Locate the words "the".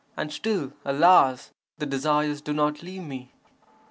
1.77-1.85